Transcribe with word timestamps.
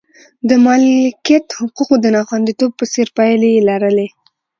د 0.49 0.51
مالکیت 0.65 1.45
حقوقو 1.59 1.95
د 1.99 2.05
ناخوندیتوب 2.15 2.71
په 2.79 2.85
څېر 2.93 3.07
پایلې 3.17 3.49
یې 3.55 3.61
لرلې. 3.69 4.07